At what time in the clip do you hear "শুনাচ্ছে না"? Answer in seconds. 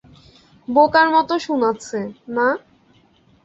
1.45-2.47